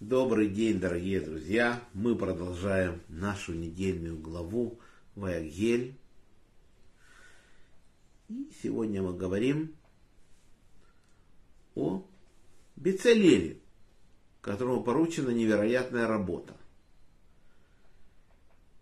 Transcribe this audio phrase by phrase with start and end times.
[0.00, 1.82] Добрый день, дорогие друзья!
[1.92, 4.78] Мы продолжаем нашу недельную главу
[5.16, 5.98] Ваягель.
[8.28, 9.74] И сегодня мы говорим
[11.74, 12.06] о
[12.76, 13.58] Бецалеле,
[14.40, 16.56] которому поручена невероятная работа.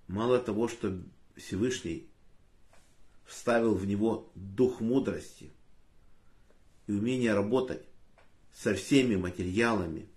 [0.08, 1.00] Мало того, что
[1.34, 2.10] Всевышний
[3.24, 5.50] вставил в него дух мудрости
[6.86, 7.86] и умение работать
[8.52, 10.10] со всеми материалами,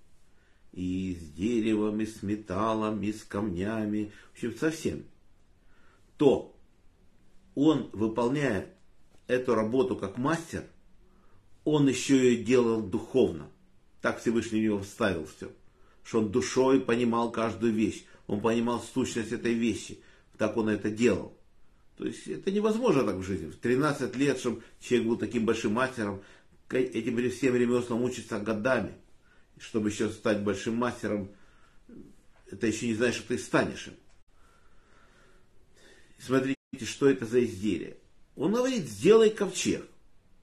[0.72, 5.04] и с деревом, и с металлом, и с камнями, в общем, со всем,
[6.18, 6.56] то
[7.56, 8.68] он, выполняя
[9.28, 10.66] эту работу как мастер,
[11.64, 13.50] он еще ее делал духовно.
[14.02, 15.52] Так Всевышний его вставил все.
[16.04, 18.06] Что он душой понимал каждую вещь.
[18.28, 20.00] Он понимал сущность этой вещи.
[20.38, 21.38] Так он это делал.
[21.98, 23.52] То есть это невозможно так в жизни.
[23.52, 26.22] В 13 лет, чтобы человек был таким большим мастером,
[26.70, 28.94] этим всем ремеслам учится годами.
[29.60, 31.30] Чтобы еще стать большим мастером,
[32.50, 33.94] это еще не значит, что ты станешь им.
[36.18, 37.98] Смотрите, что это за изделие.
[38.36, 39.86] Он говорит, сделай ковчег.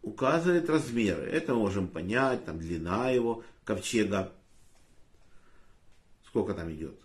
[0.03, 1.22] Указывает размеры.
[1.22, 4.33] Это мы можем понять, там длина его ковчега.
[6.27, 7.00] Сколько там идет?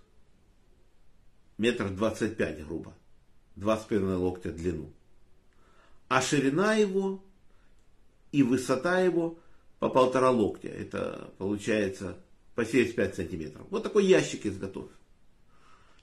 [1.58, 2.94] Метр двадцать пять, грубо.
[3.56, 4.92] Два с половиной локтя длину.
[6.09, 7.23] А ширина его
[8.32, 9.39] и высота его
[9.82, 10.68] по полтора локтя.
[10.68, 12.16] Это получается
[12.54, 13.66] по 75 сантиметров.
[13.72, 14.92] Вот такой ящик изготовь.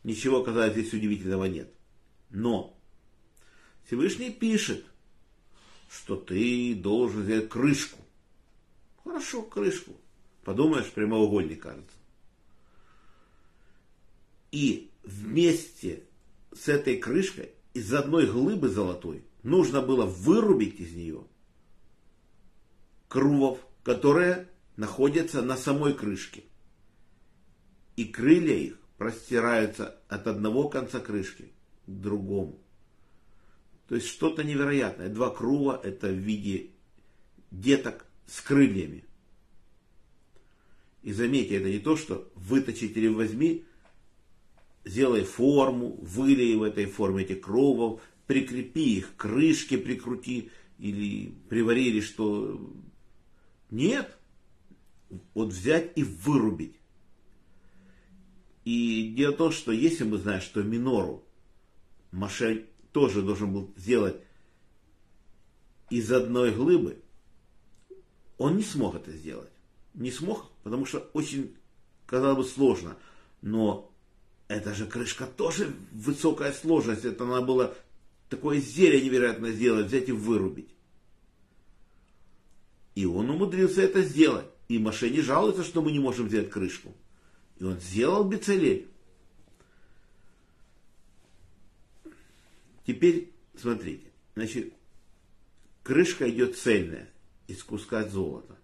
[0.03, 1.73] Ничего, казалось, здесь удивительного нет.
[2.31, 2.77] Но
[3.87, 4.85] Всевышний пишет,
[5.89, 8.01] что ты должен взять крышку.
[9.05, 9.93] Хорошо, крышку.
[10.43, 11.97] Подумаешь, прямоугольник кажется.
[14.51, 16.03] И вместе
[16.53, 21.23] с этой крышкой из одной глыбы золотой нужно было вырубить из нее
[23.09, 26.45] крувов, которые находятся на самой крышке.
[27.97, 31.53] И крылья их простираются от одного конца крышки
[31.87, 32.61] к другому.
[33.89, 35.09] То есть что-то невероятное.
[35.09, 36.71] Два крува это в виде
[37.51, 39.05] деток с крыльями.
[41.03, 43.65] И заметьте, это не то, что выточить или возьми,
[44.85, 52.61] сделай форму, вылей в этой форме эти кровов, прикрепи их, крышки прикрути или приварили, что
[53.71, 54.17] нет.
[55.35, 56.79] Вот взять и вырубить.
[58.65, 61.25] И дело в том, что если мы знаем, что минору
[62.11, 64.17] Маше тоже должен был сделать
[65.89, 67.03] из одной глыбы,
[68.37, 69.51] он не смог это сделать.
[69.95, 71.57] Не смог, потому что очень,
[72.07, 72.97] казалось бы, сложно.
[73.41, 73.91] Но
[74.49, 77.05] эта же крышка тоже высокая сложность.
[77.05, 77.77] Это надо было
[78.29, 80.75] такое зелье невероятно сделать, взять и вырубить.
[82.99, 84.49] И он умудрился это сделать.
[84.67, 86.97] И Маше не жалуется, что мы не можем взять крышку.
[87.61, 88.89] И он сделал бицелель.
[92.85, 94.11] Теперь смотрите.
[94.35, 94.75] Значит,
[95.85, 97.09] крышка идет цельная
[97.47, 98.59] из куска золота.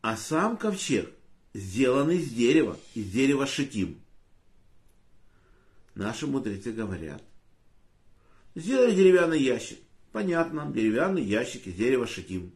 [0.00, 1.14] А сам ковчег
[1.52, 4.00] сделан из дерева, из дерева шитим.
[5.94, 7.22] Наши мудрецы говорят,
[8.56, 9.78] сделали деревянный ящик.
[10.10, 12.52] Понятно, деревянный ящик из дерева шитим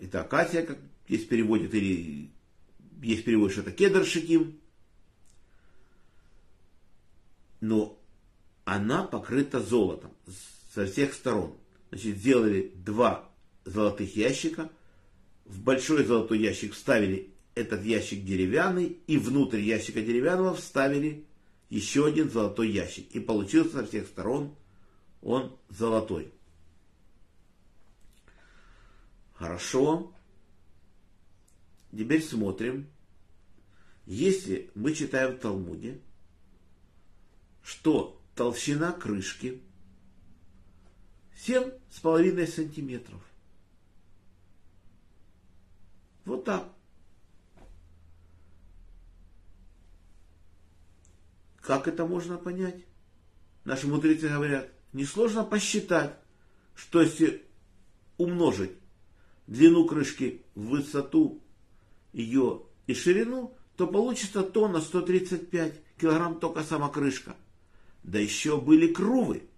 [0.00, 0.78] это акация, как
[1.08, 2.30] есть переводит, или
[3.02, 4.60] есть перевод, что это кедр шитим.
[7.60, 7.98] Но
[8.64, 10.12] она покрыта золотом
[10.74, 11.56] со всех сторон.
[11.90, 13.30] Значит, сделали два
[13.64, 14.70] золотых ящика.
[15.44, 21.24] В большой золотой ящик вставили этот ящик деревянный, и внутрь ящика деревянного вставили
[21.70, 23.10] еще один золотой ящик.
[23.12, 24.54] И получился со всех сторон
[25.22, 26.33] он золотой.
[29.44, 30.10] Хорошо.
[31.92, 32.88] Теперь смотрим.
[34.06, 36.00] Если мы читаем в Талмуде,
[37.62, 39.60] что толщина крышки
[41.46, 43.22] 7,5 сантиметров.
[46.24, 46.66] Вот так.
[51.60, 52.86] Как это можно понять?
[53.64, 56.18] Наши мудрецы говорят, несложно посчитать,
[56.74, 57.46] что если
[58.16, 58.72] умножить
[59.46, 61.42] длину крышки, высоту
[62.12, 67.36] ее и ширину, то получится тонна 135 килограмм только сама крышка.
[68.02, 69.48] Да еще были крувы.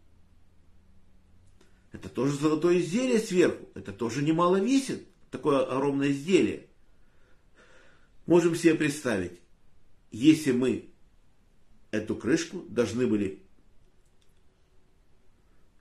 [1.93, 3.69] Это тоже золотое изделие сверху.
[3.75, 5.06] Это тоже немало весит.
[5.31, 6.67] Такое огромное изделие.
[8.27, 9.41] Можем себе представить,
[10.11, 10.91] если мы
[11.91, 13.43] эту крышку должны были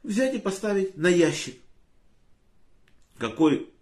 [0.04, 1.58] взять и поставить на ящик.
[3.18, 3.74] Какой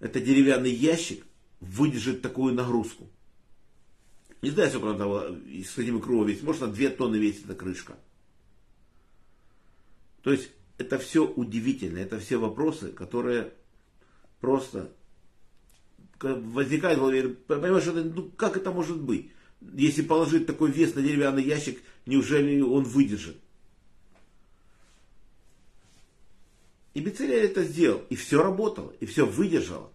[0.00, 1.24] это деревянный ящик
[1.60, 3.08] выдержит такую нагрузку.
[4.42, 5.22] Не знаю, сколько она того,
[5.64, 6.42] с этими кругом весит.
[6.42, 7.96] Может, на 2 тонны весит эта крышка.
[10.22, 11.98] То есть, это все удивительно.
[11.98, 13.54] Это все вопросы, которые
[14.40, 14.92] просто
[16.20, 17.28] возникает в голове.
[17.30, 19.30] Понимаешь, это, ну, как это может быть?
[19.60, 23.38] Если положить такой вес на деревянный ящик, неужели он выдержит?
[26.96, 28.02] И Бецелель это сделал.
[28.08, 28.90] И все работало.
[29.00, 29.92] И все выдержало.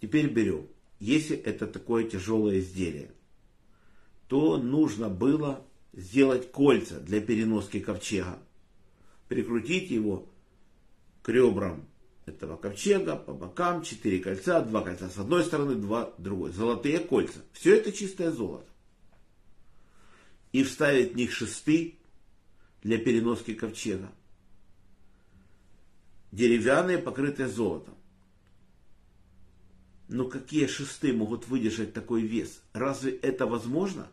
[0.00, 0.66] Теперь берем.
[0.98, 3.12] Если это такое тяжелое изделие,
[4.26, 8.40] то нужно было сделать кольца для переноски ковчега.
[9.28, 10.28] Прикрутить его
[11.22, 11.88] к ребрам
[12.26, 16.50] этого ковчега, по бокам, четыре кольца, два кольца с одной стороны, два другой.
[16.50, 17.38] Золотые кольца.
[17.52, 18.66] Все это чистое золото.
[20.50, 22.00] И вставить в них шесты
[22.82, 24.10] для переноски ковчега.
[26.34, 27.94] Деревянные, покрытые золотом.
[30.08, 32.60] Но какие шесты могут выдержать такой вес?
[32.72, 34.08] Разве это возможно?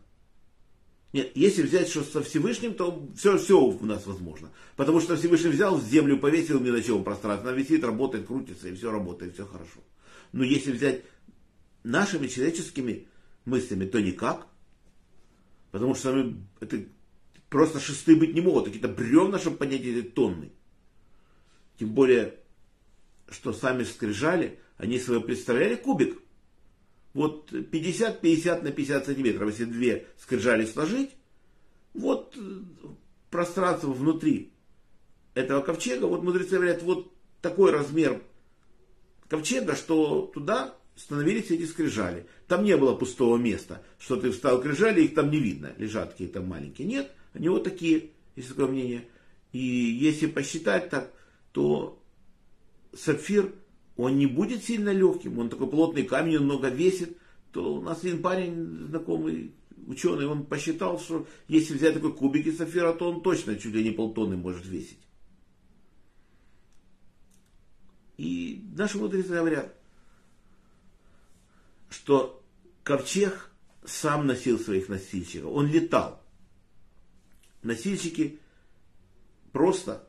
[1.14, 4.52] Нет, если взять что со Всевышним, то все, все у нас возможно.
[4.76, 8.92] Потому что Всевышний взял, землю повесил в мелочевом пространстве, она висит, работает, крутится, и все
[8.92, 9.80] работает, все хорошо.
[10.32, 11.04] Но если взять
[11.84, 13.08] нашими человеческими
[13.46, 14.46] мыслями, то никак.
[15.72, 16.86] Потому что это
[17.50, 20.52] просто шесты быть не могут, какие-то бревна, чтобы поднять эти тонны.
[21.82, 22.36] Тем более,
[23.28, 26.22] что сами скрижали, они себе представляли кубик
[27.16, 31.10] вот 50-50 на 50 сантиметров, если две скрижали сложить,
[31.96, 32.62] вот э,
[33.32, 34.52] пространство внутри
[35.34, 37.12] этого ковчега, вот мудрецы говорят, вот
[37.42, 38.22] такой размер
[39.28, 42.28] ковчега, что туда становились эти скрижали.
[42.48, 46.42] Там не было пустого места, что ты встал крижали, их там не видно, лежат какие-то
[46.42, 46.88] маленькие.
[46.88, 49.08] Нет, они вот такие, есть такое мнение.
[49.52, 51.12] И если посчитать так,
[51.52, 52.02] то
[52.94, 53.54] сапфир
[53.98, 57.18] он не будет сильно легким, он такой плотный камень, он много весит,
[57.52, 59.54] то у нас один парень, знакомый
[59.88, 63.84] ученый, он посчитал, что если взять такой кубик из сапфира, то он точно чуть ли
[63.84, 65.00] не полтонны может весить.
[68.18, 69.76] И наши мудрецы говорят,
[71.90, 72.44] что
[72.84, 73.52] ковчег
[73.84, 76.22] сам носил своих носильщиков, он летал.
[77.64, 78.40] Носильщики
[79.52, 80.08] просто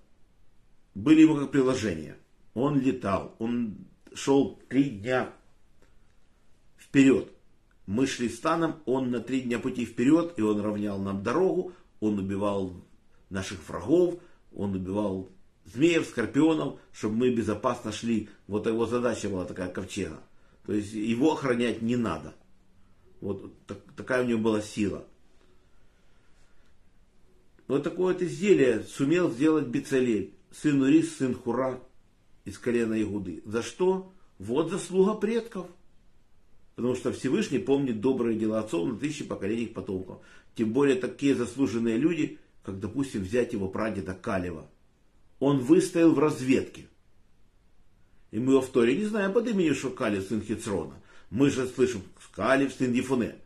[0.95, 2.17] были ему как приложение.
[2.55, 5.33] Он летал, он шел три дня
[6.79, 7.33] вперед.
[7.87, 12.19] Мы шли станом, он на три дня пути вперед, и он равнял нам дорогу, он
[12.19, 12.85] убивал
[13.31, 14.19] наших врагов,
[14.55, 15.31] он убивал
[15.65, 18.29] змеев, скорпионов, чтобы мы безопасно шли.
[18.47, 20.21] Вот его задача была такая ковчега.
[20.67, 22.35] То есть его охранять не надо.
[23.21, 25.07] Вот так, такая у него была сила.
[27.69, 31.81] Вот такое вот изделие сумел сделать Бецалель, сын Урис, сын Хура,
[32.45, 33.43] из колена Игуды.
[33.45, 34.13] За что?
[34.39, 35.67] Вот заслуга предков.
[36.75, 40.19] Потому что Всевышний помнит добрые дела отцов на тысячи поколений потомков.
[40.55, 44.69] Тем более такие заслуженные люди, как, допустим, взять его прадеда Калева.
[45.39, 46.87] Он выстоял в разведке.
[48.31, 50.95] И мы в Торе не знаем под именем, что Калев сын Хицрона.
[51.31, 52.03] Мы же слышим
[52.33, 53.37] Калев сын Ефуне.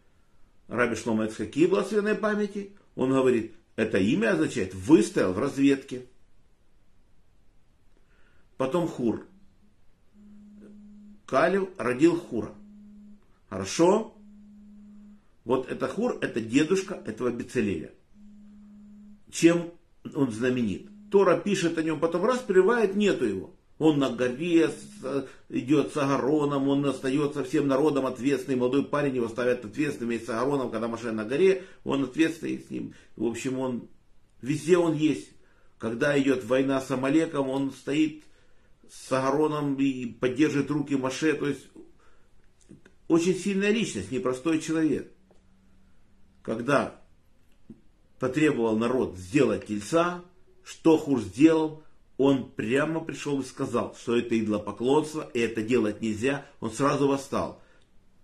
[0.69, 2.73] Раби Шлома какие благословенной памяти?
[2.95, 6.07] Он говорит, это имя означает выстоял в разведке.
[8.57, 9.27] Потом Хур.
[11.27, 12.53] Калев родил Хура.
[13.49, 14.15] Хорошо?
[15.45, 17.93] Вот это Хур, это дедушка этого Бецелеля.
[19.31, 19.73] Чем
[20.15, 20.89] он знаменит?
[21.11, 23.55] Тора пишет о нем, потом раз прерывает, нету его.
[23.79, 24.71] Он на горе
[25.51, 28.57] идет с Агароном, он остается всем народом ответственный.
[28.57, 32.71] Молодой парень его ставят ответственным вместе с Агароном, когда машина на горе, он ответственный с
[32.71, 32.95] ним.
[33.17, 33.89] В общем, он
[34.41, 35.31] везде он есть.
[35.79, 38.25] Когда идет война с Амалеком, он стоит
[38.91, 41.35] с Агароном и поддерживает руки Маше.
[41.35, 41.69] То есть
[43.09, 45.13] очень сильная личность, непростой человек.
[46.43, 47.01] Когда
[48.19, 50.25] потребовал народ сделать тельца,
[50.65, 51.83] что Хур сделал,
[52.17, 56.47] он прямо пришел и сказал, что это идлопоклонство, и это делать нельзя.
[56.61, 57.63] Он сразу восстал.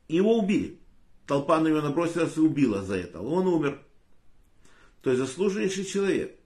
[0.08, 0.78] Его убили.
[1.26, 3.20] Толпа на него набросилась и убила за это.
[3.20, 3.82] Он умер.
[5.02, 6.38] То есть заслуженнейший человек.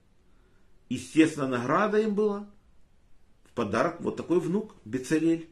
[0.89, 2.49] Естественно, награда им была
[3.57, 5.49] подарок вот такой внук, Бецалель,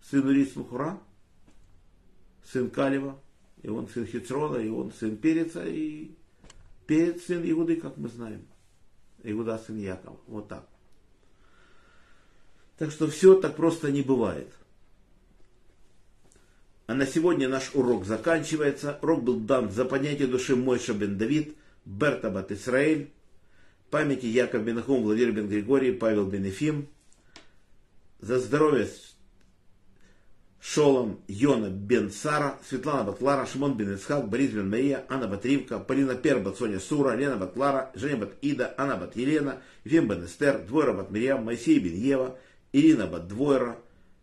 [0.00, 0.98] сын Урис Мухура
[2.50, 3.20] сын Калева,
[3.62, 6.12] и он сын Хитрона, и он сын Переца, и
[6.86, 8.46] Перец сын Иуды, как мы знаем.
[9.22, 10.18] Иуда сын Якова.
[10.26, 10.66] Вот так.
[12.78, 14.52] Так что все так просто не бывает.
[16.86, 18.98] А на сегодня наш урок заканчивается.
[19.02, 23.10] Урок был дан за понятие души Мойша бен Давид, Берта бат Исраэль,
[23.90, 26.88] памяти Яков бен Ахум, Владимир бен Григорий, Павел бен Ефим,
[28.20, 28.88] за здоровье
[30.60, 36.16] Шолом Йона бен Сара, Светлана Батлара, Шимон бен Исхак, Борис бен Мария, Анна Батривка, Полина
[36.16, 40.92] Пербат, Соня Сура, Лена Батлара, Женя Бат Ида, Анна Бат Елена, Ефим бен Эстер, Двойра
[40.92, 42.36] Бат Мирьям, Моисей бен Ева,
[42.72, 43.76] Ирина Бат Двойра,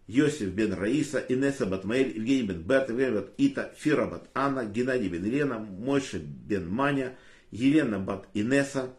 [0.07, 4.65] Йосиф бен Раиса, Инесса бат Маэль, Евгений бен Берт, Евгений бат Ита, Фира бат Анна,
[4.65, 7.15] Геннадий бен Елена, Мойша бен Маня,
[7.51, 8.89] Елена бат Инесса,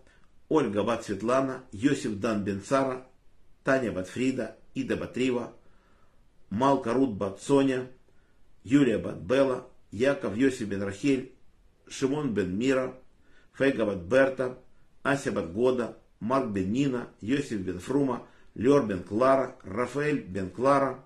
[0.48, 3.06] Ольга бат Светлана, Йосиф дан бен Сара,
[3.64, 5.52] Таня бат Фрида, Ида бат Рива,
[6.50, 7.86] Малка Рут бат Соня,
[8.64, 11.32] Юлия бат Бела, Яков Йосиф бен Рахель,
[11.88, 12.94] Шимон бен Мира,
[13.52, 14.56] Фейга бат Берта,
[15.02, 20.98] Ася бат Года, Марк бен Нина, Йосиф бен Фрума, Лер бен Клара, Рафаэль бен Клара,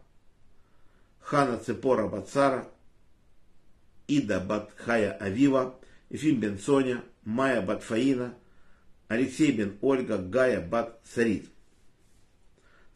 [1.20, 2.68] Хана Цепора бат Сара,
[4.08, 5.74] Ида бат Хая Авива,
[6.10, 8.34] Ефим бен Соня, Майя бат Фаина,
[9.08, 11.48] Алексей бен Ольга, Гая бат Сарит.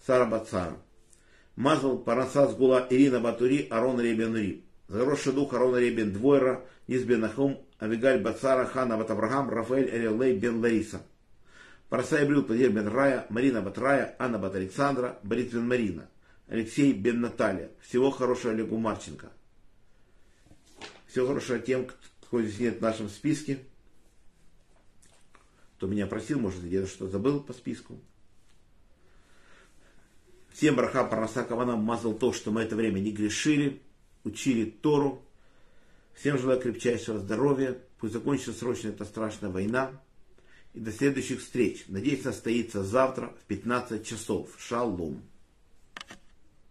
[0.06, 0.76] Сара бат Сара.
[1.56, 4.64] Мазал Парасас Гула Ирина Батури Арон Ребен Ри.
[4.88, 10.36] Заросший дух Арона Ребен Двойра, Из бен Ахум, Авигаль Бацара, Хана Бат Авраам, Рафаэль Элелей
[10.36, 11.02] бен Лариса.
[11.88, 16.08] Парасай Брюл Падир бен Рая, Марина Бат Рая, Анна Бат Александра, Борис Марина,
[16.48, 17.70] Алексей бен Наталья.
[17.80, 19.30] Всего хорошего Олегу Марченко.
[21.06, 21.86] Всего хорошего тем,
[22.22, 23.58] кто здесь нет в нашем списке.
[25.82, 27.98] Кто меня просил, может, где-то что забыл по списку.
[30.52, 31.02] Всем браха
[31.42, 33.82] кавана мазал то, что мы это время не грешили,
[34.22, 35.26] учили Тору.
[36.14, 37.76] Всем желаю крепчайшего здоровья.
[37.98, 39.90] Пусть закончится срочно эта страшная война.
[40.72, 41.86] И до следующих встреч.
[41.88, 44.50] Надеюсь, состоится завтра в 15 часов.
[44.60, 45.20] Шалом.